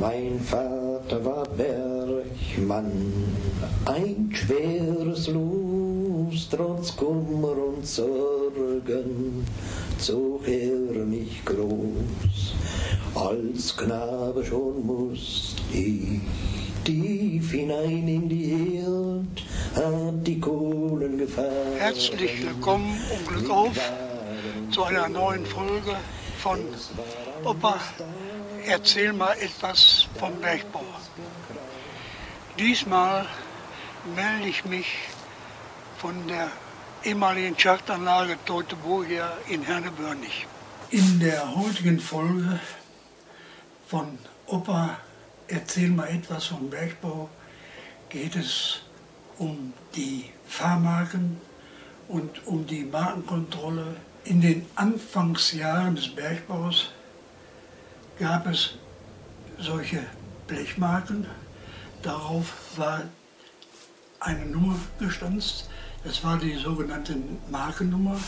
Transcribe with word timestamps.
Mein 0.00 0.40
Vater 0.40 1.22
war 1.26 1.46
Bergmann, 1.58 2.90
ein 3.84 4.30
schweres 4.32 5.28
Los, 5.28 6.48
trotz 6.50 6.96
Kummer 6.96 7.54
und 7.68 7.86
Sorgen 7.86 9.44
zog 9.98 10.48
er 10.48 11.04
mich 11.04 11.44
groß. 11.44 12.54
Als 13.14 13.76
Knabe 13.76 14.42
schon 14.42 14.86
musst 14.86 15.56
ich 15.70 16.22
tief 16.82 17.50
hinein 17.50 18.08
in 18.08 18.26
die 18.26 18.78
Erd, 18.78 19.44
hab 19.76 20.24
die 20.24 20.40
Kohlen 20.40 21.18
gefahren. 21.18 21.76
Herzlich 21.76 22.42
willkommen 22.42 22.98
und 23.12 23.28
Glück 23.28 23.50
auf 23.50 23.92
zu 24.70 24.82
einer 24.82 25.10
neuen 25.10 25.44
Folge 25.44 25.94
von 26.40 26.58
Opa, 27.44 27.78
erzähl 28.64 29.12
mal 29.12 29.36
etwas 29.38 30.08
vom 30.18 30.34
Bergbau. 30.40 30.84
Diesmal 32.58 33.26
melde 34.16 34.48
ich 34.48 34.64
mich 34.64 34.86
von 35.98 36.26
der 36.28 36.50
ehemaligen 37.04 37.58
Schachtanlage 37.58 38.38
Teutoburgia 38.46 39.32
in 39.48 39.62
Hernebörnig. 39.62 40.46
In 40.90 41.20
der 41.20 41.54
heutigen 41.54 42.00
Folge 42.00 42.58
von 43.86 44.18
Opa, 44.46 44.96
erzähl 45.46 45.90
mal 45.90 46.08
etwas 46.08 46.46
vom 46.46 46.70
Bergbau, 46.70 47.28
geht 48.08 48.34
es 48.34 48.80
um 49.36 49.74
die 49.94 50.30
Fahrmarken 50.46 51.38
und 52.08 52.46
um 52.46 52.66
die 52.66 52.84
Markenkontrolle 52.84 53.96
in 54.24 54.40
den 54.40 54.66
Anfangsjahren 54.74 55.94
des 55.94 56.08
Bergbaus 56.14 56.90
gab 58.18 58.46
es 58.46 58.74
solche 59.58 60.04
Blechmarken. 60.46 61.26
Darauf 62.02 62.52
war 62.76 63.02
eine 64.20 64.46
Nummer 64.46 64.76
gestanzt. 64.98 65.68
Das 66.04 66.22
war 66.24 66.38
die 66.38 66.54
sogenannte 66.56 67.16
Markennummer. 67.50 68.18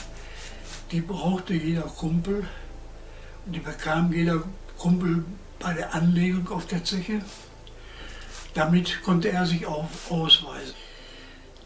Die 0.90 1.00
brauchte 1.00 1.54
jeder 1.54 1.82
Kumpel. 1.82 2.46
Und 3.46 3.52
die 3.54 3.60
bekam 3.60 4.12
jeder 4.12 4.42
Kumpel 4.78 5.24
bei 5.58 5.74
der 5.74 5.94
Anlegung 5.94 6.48
auf 6.48 6.66
der 6.66 6.84
Zeche. 6.84 7.22
Damit 8.54 9.02
konnte 9.02 9.30
er 9.30 9.46
sich 9.46 9.66
auch 9.66 9.88
ausweisen. 10.10 10.74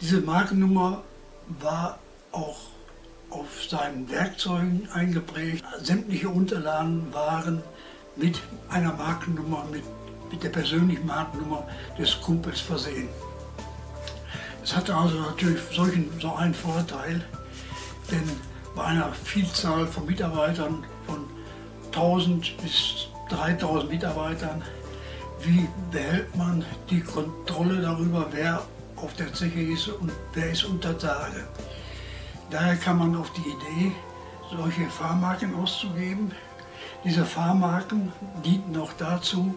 Diese 0.00 0.20
Markennummer 0.20 1.02
war 1.48 1.98
auch 2.32 2.58
auf 3.40 3.64
seinen 3.68 4.10
Werkzeugen 4.10 4.88
eingeprägt. 4.92 5.64
Sämtliche 5.82 6.28
Unterlagen 6.28 7.12
waren 7.12 7.62
mit 8.16 8.40
einer 8.68 8.92
Markennummer, 8.94 9.64
mit, 9.70 9.82
mit 10.30 10.42
der 10.42 10.48
persönlichen 10.48 11.06
Markennummer 11.06 11.66
des 11.98 12.20
Kumpels 12.20 12.60
versehen. 12.60 13.08
Es 14.62 14.74
hatte 14.74 14.94
also 14.94 15.20
natürlich 15.20 15.60
solchen, 15.72 16.10
so 16.20 16.34
einen 16.34 16.54
Vorteil, 16.54 17.22
denn 18.10 18.28
bei 18.74 18.84
einer 18.84 19.12
Vielzahl 19.12 19.86
von 19.86 20.06
Mitarbeitern, 20.06 20.84
von 21.06 21.24
1000 21.92 22.56
bis 22.62 23.08
3000 23.28 23.90
Mitarbeitern, 23.90 24.62
wie 25.42 25.68
behält 25.90 26.34
man 26.36 26.64
die 26.90 27.00
Kontrolle 27.00 27.80
darüber, 27.80 28.26
wer 28.32 28.62
auf 28.96 29.12
der 29.14 29.32
Zeche 29.32 29.60
ist 29.60 29.88
und 29.88 30.10
wer 30.32 30.50
ist 30.50 30.64
unter 30.64 30.98
Tage. 30.98 31.44
Daher 32.50 32.76
kam 32.76 32.98
man 32.98 33.16
auf 33.16 33.30
die 33.32 33.48
Idee, 33.48 33.92
solche 34.50 34.88
Fahrmarken 34.88 35.54
auszugeben. 35.56 36.30
Diese 37.04 37.24
Fahrmarken 37.24 38.12
dienten 38.44 38.76
auch 38.76 38.92
dazu, 38.98 39.54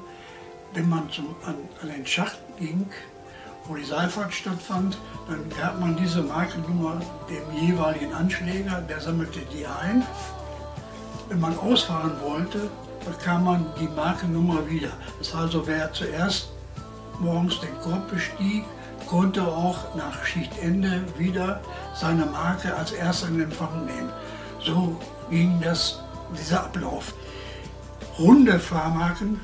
wenn 0.73 0.89
man 0.89 1.09
zum, 1.11 1.35
an, 1.45 1.55
an 1.81 1.89
den 1.89 2.05
Schacht 2.05 2.39
ging, 2.57 2.87
wo 3.65 3.75
die 3.75 3.83
Seilfahrt 3.83 4.33
stattfand, 4.33 4.97
dann 5.27 5.47
gab 5.59 5.79
man 5.79 5.95
diese 5.95 6.23
Markennummer 6.23 6.99
dem 7.29 7.67
jeweiligen 7.67 8.13
Anschläger, 8.13 8.81
der 8.81 8.99
sammelte 8.99 9.41
die 9.53 9.65
ein. 9.65 10.03
Wenn 11.27 11.39
man 11.39 11.57
ausfahren 11.59 12.13
wollte, 12.21 12.71
bekam 13.05 13.43
man 13.43 13.65
die 13.79 13.87
Markennummer 13.87 14.67
wieder. 14.67 14.89
Das 15.19 15.33
heißt 15.33 15.43
also, 15.43 15.67
wer 15.67 15.93
zuerst 15.93 16.49
morgens 17.19 17.59
den 17.59 17.77
Korb 17.81 18.09
bestieg, 18.09 18.63
konnte 19.09 19.41
auch 19.41 19.95
nach 19.95 20.23
Schichtende 20.23 21.03
wieder 21.17 21.61
seine 21.95 22.27
Marke 22.27 22.75
als 22.75 22.91
erster 22.91 23.27
in 23.29 23.41
Empfang 23.41 23.85
nehmen. 23.85 24.13
So 24.63 25.01
ging 25.31 25.59
das, 25.61 25.99
dieser 26.39 26.65
Ablauf. 26.65 27.13
Runde 28.19 28.59
Fahrmarken 28.59 29.41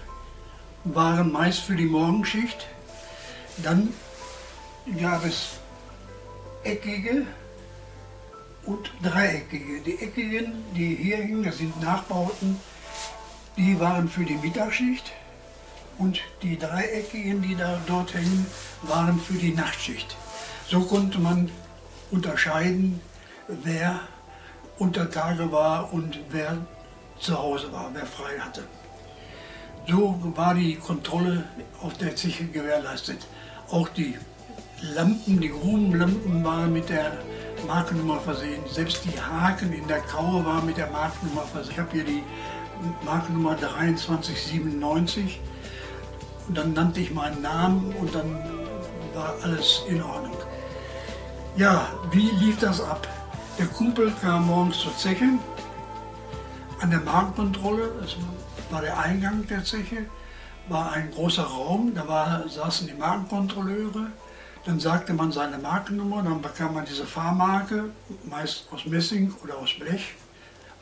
waren 0.83 1.31
meist 1.31 1.61
für 1.61 1.75
die 1.75 1.87
Morgenschicht. 1.87 2.67
Dann 3.63 3.89
gab 5.01 5.25
es 5.25 5.57
eckige 6.63 7.25
und 8.65 8.91
dreieckige. 9.01 9.81
Die 9.81 9.97
eckigen, 9.97 10.53
die 10.75 10.93
hier 10.95 11.17
hingen, 11.17 11.43
das 11.43 11.57
sind 11.57 11.81
Nachbauten, 11.81 12.59
die 13.57 13.79
waren 13.79 14.09
für 14.09 14.25
die 14.25 14.35
Mittagsschicht 14.35 15.11
und 15.97 16.19
die 16.41 16.57
dreieckigen, 16.57 17.41
die 17.41 17.55
da 17.55 17.79
dort 17.87 18.13
hängen, 18.13 18.45
waren 18.83 19.19
für 19.19 19.37
die 19.37 19.53
Nachtschicht. 19.53 20.15
So 20.67 20.81
konnte 20.81 21.19
man 21.19 21.49
unterscheiden, 22.11 22.99
wer 23.47 23.99
unter 24.77 25.09
Tage 25.09 25.51
war 25.51 25.93
und 25.93 26.19
wer 26.29 26.57
zu 27.19 27.37
Hause 27.37 27.71
war, 27.71 27.89
wer 27.93 28.05
frei 28.05 28.39
hatte. 28.39 28.63
So 29.87 30.19
war 30.35 30.55
die 30.55 30.75
Kontrolle 30.75 31.43
auf 31.81 31.93
der 31.97 32.15
Zeche 32.15 32.45
gewährleistet. 32.45 33.27
Auch 33.69 33.87
die 33.89 34.17
Lampen, 34.81 35.39
die 35.39 35.49
Grubenlampen 35.49 36.43
waren 36.43 36.73
mit 36.73 36.89
der 36.89 37.13
Markennummer 37.67 38.19
versehen. 38.19 38.61
Selbst 38.67 39.05
die 39.05 39.19
Haken 39.19 39.71
in 39.73 39.87
der 39.87 40.01
Kaue 40.01 40.43
waren 40.43 40.65
mit 40.65 40.77
der 40.77 40.87
Markennummer 40.87 41.43
versehen. 41.43 41.73
Ich 41.73 41.79
habe 41.79 41.91
hier 41.91 42.03
die 42.03 42.23
Markennummer 43.03 43.57
2397 43.57 45.39
und 46.47 46.57
dann 46.57 46.73
nannte 46.73 46.99
ich 46.99 47.11
meinen 47.11 47.41
Namen 47.41 47.93
und 47.95 48.13
dann 48.13 48.39
war 49.13 49.35
alles 49.41 49.83
in 49.87 50.01
Ordnung. 50.01 50.37
Ja, 51.57 51.87
wie 52.11 52.29
lief 52.31 52.59
das 52.59 52.81
ab? 52.81 53.07
Der 53.57 53.67
Kumpel 53.67 54.11
kam 54.21 54.47
morgens 54.47 54.79
zur 54.79 54.95
Zeche, 54.97 55.29
an 56.81 56.91
der 56.91 56.99
Marktkontrolle, 56.99 57.93
das 58.01 58.17
war 58.69 58.81
der 58.81 58.99
Eingang 58.99 59.47
der 59.47 59.63
Zeche, 59.63 60.05
war 60.67 60.91
ein 60.91 61.11
großer 61.11 61.43
Raum, 61.43 61.93
da 61.95 62.07
war, 62.07 62.47
saßen 62.49 62.87
die 62.87 62.93
Markenkontrolleure, 62.93 64.07
dann 64.65 64.79
sagte 64.79 65.13
man 65.13 65.31
seine 65.31 65.57
Markennummer, 65.57 66.23
dann 66.23 66.41
bekam 66.41 66.73
man 66.73 66.85
diese 66.85 67.05
Fahrmarke, 67.05 67.91
meist 68.25 68.67
aus 68.71 68.85
Messing 68.85 69.33
oder 69.43 69.57
aus 69.57 69.73
Blech, 69.79 70.15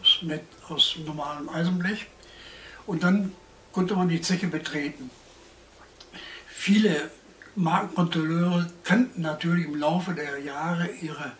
aus, 0.02 0.20
mit, 0.24 0.42
aus 0.70 0.96
normalem 1.06 1.50
Eisenblech, 1.50 2.08
und 2.88 3.04
dann 3.04 3.34
konnte 3.72 3.96
man 3.96 4.10
die 4.10 4.22
Zeche 4.22 4.48
betreten. 4.48 5.10
Viele 6.56 7.10
Markenkontrolleure 7.56 8.68
kannten 8.84 9.22
natürlich 9.22 9.66
im 9.66 9.76
Laufe 9.76 10.14
der 10.14 10.40
Jahre 10.40 10.88
ihre 11.02 11.34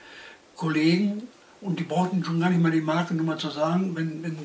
Kollegen 0.56 1.28
und 1.62 1.80
die 1.80 1.84
brauchten 1.84 2.24
schon 2.26 2.40
gar 2.40 2.50
nicht 2.50 2.62
mal 2.62 2.72
die 2.72 2.82
Markennummer 2.82 3.38
zu 3.38 3.50
sagen. 3.50 3.96
Wenn, 3.96 4.22
wenn 4.22 4.38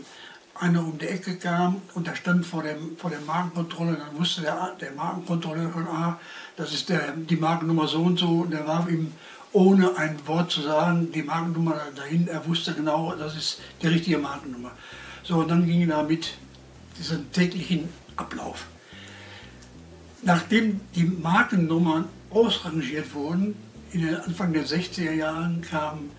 einer 0.54 0.80
um 0.80 0.96
die 0.96 1.06
Ecke 1.08 1.36
kam 1.36 1.82
und 1.94 2.06
der 2.06 2.14
stand 2.14 2.46
vor, 2.46 2.62
dem, 2.62 2.96
vor 2.96 3.10
der 3.10 3.20
Markenkontrolle, 3.20 3.96
dann 3.96 4.16
wusste 4.18 4.42
der, 4.42 4.76
der 4.80 4.92
Markenkontrolleur 4.92 5.72
schon, 5.72 5.88
ah, 5.88 6.20
das 6.56 6.72
ist 6.72 6.88
der, 6.88 7.12
die 7.12 7.36
Markennummer 7.36 7.88
so 7.88 8.02
und 8.02 8.18
so. 8.18 8.28
Und 8.40 8.52
der 8.52 8.66
warf 8.66 8.88
ihm 8.88 9.12
ohne 9.52 9.96
ein 9.96 10.16
Wort 10.26 10.52
zu 10.52 10.62
sagen 10.62 11.10
die 11.10 11.22
Markennummer 11.22 11.80
dahin. 11.96 12.28
Er 12.28 12.46
wusste 12.46 12.74
genau, 12.74 13.14
das 13.16 13.36
ist 13.36 13.60
die 13.82 13.88
richtige 13.88 14.18
Markennummer. 14.18 14.70
So, 15.24 15.38
und 15.38 15.50
dann 15.50 15.66
ging 15.66 15.90
er 15.90 16.02
mit 16.04 16.34
diesem 16.98 17.32
täglichen 17.32 17.88
Ablauf. 18.16 18.66
Nachdem 20.23 20.81
die 20.94 21.05
Markennummern 21.05 22.06
ausrangiert 22.31 23.15
wurden, 23.15 23.55
in 23.93 24.03
den 24.03 24.17
Anfang 24.17 24.53
der 24.53 24.67
60er 24.67 25.12
Jahren 25.12 25.62
kamen 25.62 26.11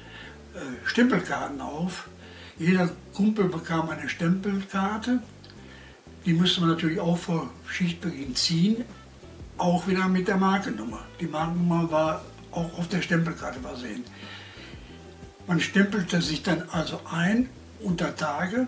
äh, 0.54 0.88
Stempelkarten 0.88 1.62
auf. 1.62 2.10
Jeder 2.58 2.90
Kumpel 3.14 3.46
bekam 3.46 3.90
eine 3.90 4.10
Stempelkarte. 4.10 5.22
Die 6.26 6.34
musste 6.34 6.62
man 6.62 6.70
natürlich 6.72 7.00
auch 7.00 7.18
vor 7.18 7.50
Schichtbeginn 7.68 8.36
ziehen, 8.36 8.84
auch 9.58 9.88
wieder 9.88 10.08
mit 10.08 10.28
der 10.28 10.38
Markennummer. 10.38 11.02
Die 11.20 11.28
Markennummer 11.28 11.92
war 11.92 12.22
auch 12.52 12.78
auf 12.80 12.88
der 12.88 13.02
Stempelkarte 13.02 13.60
versehen. 13.60 14.04
Man 15.48 15.60
stempelte 15.60 16.22
sich 16.22 16.44
dann 16.44 16.64
also 16.72 17.02
ein 17.12 17.50
unter 17.82 18.16
Tage, 18.16 18.68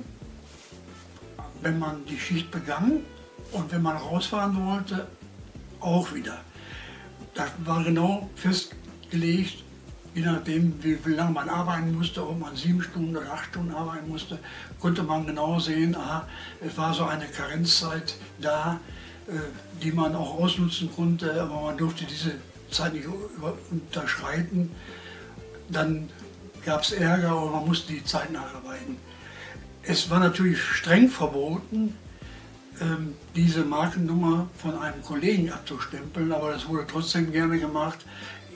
wenn 1.61 1.79
man 1.79 2.05
die 2.05 2.19
Schicht 2.19 2.51
begann 2.51 3.01
und 3.51 3.71
wenn 3.71 3.81
man 3.81 3.97
rausfahren 3.97 4.65
wollte, 4.65 5.07
auch 5.81 6.13
wieder. 6.13 6.41
Das 7.33 7.49
war 7.65 7.83
genau 7.83 8.29
festgelegt, 8.35 9.63
je 10.13 10.21
nachdem, 10.21 10.83
wie, 10.83 10.97
wie 11.05 11.13
lange 11.13 11.31
man 11.31 11.49
arbeiten 11.49 11.95
musste, 11.95 12.27
ob 12.27 12.39
man 12.39 12.55
sieben 12.55 12.81
Stunden 12.81 13.15
oder 13.15 13.31
acht 13.31 13.45
Stunden 13.45 13.73
arbeiten 13.73 14.09
musste, 14.09 14.39
konnte 14.79 15.03
man 15.03 15.25
genau 15.25 15.59
sehen, 15.59 15.95
aha, 15.95 16.27
es 16.65 16.77
war 16.77 16.93
so 16.93 17.05
eine 17.05 17.25
Karenzzeit 17.25 18.15
da, 18.39 18.79
äh, 19.27 19.31
die 19.81 19.91
man 19.91 20.15
auch 20.15 20.39
ausnutzen 20.39 20.91
konnte, 20.93 21.41
aber 21.41 21.61
man 21.61 21.77
durfte 21.77 22.05
diese 22.05 22.33
Zeit 22.69 22.93
nicht 22.93 23.07
unterschreiten. 23.69 24.71
Dann 25.69 26.09
gab 26.65 26.81
es 26.81 26.91
Ärger 26.91 27.41
und 27.41 27.51
man 27.51 27.65
musste 27.65 27.93
die 27.93 28.03
Zeit 28.03 28.31
nacharbeiten. 28.31 28.97
Es 29.83 30.09
war 30.09 30.19
natürlich 30.19 30.61
streng 30.61 31.09
verboten, 31.09 31.95
ähm, 32.79 33.15
diese 33.35 33.63
Markennummer 33.63 34.49
von 34.57 34.77
einem 34.77 35.01
Kollegen 35.01 35.51
abzustempeln, 35.51 36.31
aber 36.31 36.51
das 36.51 36.67
wurde 36.67 36.85
trotzdem 36.87 37.31
gerne 37.31 37.59
gemacht 37.59 38.05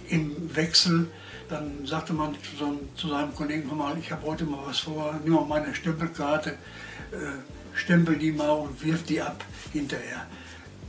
im 0.09 0.55
Wechsel. 0.55 1.07
Dann 1.49 1.85
sagte 1.85 2.13
man 2.13 2.33
zu, 2.35 2.57
so, 2.57 2.79
zu 2.95 3.09
seinem 3.09 3.33
Kollegen, 3.35 3.75
mal, 3.75 3.97
ich 3.97 4.11
habe 4.11 4.25
heute 4.25 4.45
mal 4.45 4.59
was 4.65 4.79
vor, 4.79 5.19
nimm 5.23 5.33
mal 5.33 5.45
meine 5.45 5.75
Stempelkarte, 5.75 6.51
äh, 7.11 7.75
stempel 7.75 8.17
die 8.17 8.31
mal 8.31 8.51
und 8.51 8.83
wirf 8.83 9.03
die 9.03 9.21
ab 9.21 9.43
hinterher. 9.73 10.25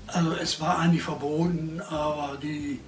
Also 0.06 0.34
es 0.34 0.60
war 0.60 0.78
eigentlich 0.78 1.02
verboten, 1.02 1.80
aber 1.80 2.38
die, 2.40 2.80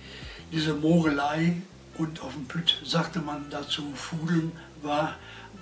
diese 0.52 0.73
Mogelei 0.75 1.56
und 1.99 2.23
auf 2.23 2.32
dem 2.32 2.46
Püt 2.46 2.81
sagte 2.85 3.20
man 3.20 3.46
dazu, 3.50 3.82
Fudeln 3.94 4.52
war 4.82 5.17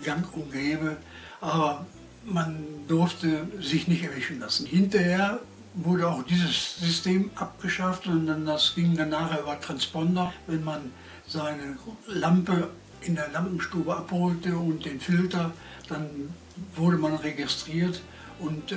gang 0.04 0.24
und 0.36 0.52
gäbe, 0.52 0.98
aber 1.40 1.86
man 2.26 2.64
durfte 2.88 3.46
sich 3.60 3.88
nicht 3.88 4.04
erwischen 4.04 4.40
lassen. 4.40 4.66
Hinterher 4.66 5.40
wurde 5.74 6.08
auch 6.08 6.22
dieses 6.22 6.78
System 6.78 7.30
abgeschafft 7.34 8.06
und 8.06 8.26
dann, 8.26 8.46
das 8.46 8.74
ging 8.74 8.96
dann 8.96 9.10
nachher 9.10 9.40
über 9.40 9.60
Transponder, 9.60 10.32
wenn 10.46 10.64
man 10.64 10.90
seine 11.26 11.76
Lampe 12.06 12.70
in 13.02 13.14
der 13.14 13.28
Lampenstube 13.28 13.94
abholte 13.94 14.56
und 14.56 14.84
den 14.84 15.00
Filter, 15.00 15.52
dann 15.88 16.34
wurde 16.74 16.96
man 16.96 17.14
registriert 17.16 18.00
und 18.38 18.72
äh, 18.72 18.76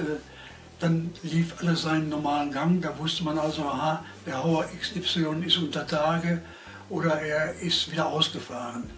dann 0.79 1.11
lief 1.23 1.55
alles 1.59 1.83
seinen 1.83 2.09
normalen 2.09 2.51
Gang. 2.51 2.81
Da 2.81 2.97
wusste 2.97 3.23
man 3.23 3.37
also, 3.37 3.63
aha, 3.63 4.03
der 4.25 4.43
Hauer 4.43 4.65
XY 4.79 5.43
ist 5.45 5.57
unter 5.57 5.85
Tage 5.87 6.41
oder 6.89 7.21
er 7.21 7.53
ist 7.59 7.91
wieder 7.91 8.07
ausgefahren. 8.07 8.89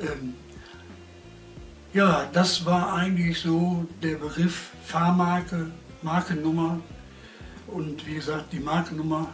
Ähm, 0.00 0.34
ja, 1.92 2.28
das 2.32 2.64
war 2.64 2.94
eigentlich 2.94 3.40
so 3.40 3.86
der 4.02 4.16
Begriff 4.16 4.70
Fahrmarke, 4.84 5.70
Markennummer. 6.02 6.80
Und 7.66 8.06
wie 8.06 8.14
gesagt, 8.14 8.52
die 8.52 8.60
Markennummer 8.60 9.28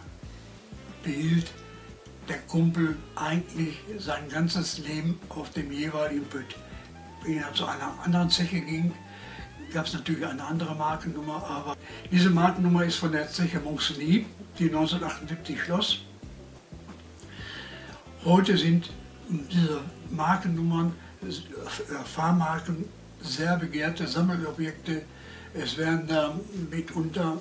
behielt 1.02 1.52
der 2.28 2.38
Kumpel 2.38 2.96
eigentlich 3.16 3.78
sein 3.98 4.28
ganzes 4.28 4.78
Leben 4.78 5.18
auf 5.28 5.50
dem 5.50 5.72
jeweiligen 5.72 6.24
Pütt. 6.24 6.56
Wenn 7.24 7.38
er 7.38 7.52
zu 7.52 7.66
einer 7.66 7.94
anderen 8.04 8.30
Zeche 8.30 8.60
ging, 8.60 8.92
gab 9.72 9.86
es 9.86 9.94
natürlich 9.94 10.24
eine 10.26 10.44
andere 10.44 10.74
Markennummer, 10.74 11.44
aber 11.44 11.76
diese 12.10 12.30
Markennummer 12.30 12.84
ist 12.84 12.96
von 12.96 13.12
der 13.12 13.28
Zeche 13.28 13.60
Monsigny, 13.60 14.26
die 14.58 14.64
1978 14.64 15.62
schloss. 15.62 16.00
Heute 18.24 18.56
sind 18.56 18.90
diese 19.28 19.80
Markennummern, 20.10 20.94
Fahrmarken, 22.04 22.84
sehr 23.20 23.56
begehrte 23.56 24.06
Sammelobjekte. 24.06 25.02
Es 25.54 25.76
werden 25.76 26.06
da 26.06 26.34
mitunter 26.70 27.38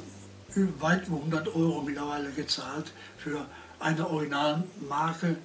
weit 0.79 1.07
über 1.07 1.17
100 1.17 1.47
Euro 1.55 1.81
mittlerweile 1.81 2.31
gezahlt 2.31 2.91
für 3.17 3.45
eine 3.79 4.07
Originalmarke. 4.07 5.37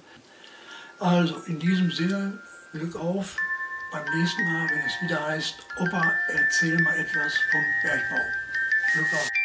Also 0.99 1.35
in 1.47 1.59
diesem 1.59 1.91
Sinne, 1.91 2.39
Glück 2.71 2.95
auf 2.95 3.37
beim 3.91 4.03
nächsten 4.19 4.43
Mal, 4.43 4.69
wenn 4.69 4.79
es 4.85 5.01
wieder 5.01 5.25
heißt, 5.27 5.55
Opa, 5.79 6.13
erzähl 6.27 6.81
mal 6.81 6.95
etwas 6.97 7.33
vom 7.51 7.61
Bergbau. 7.83 8.23
Glück 8.93 9.13
auf. 9.13 9.36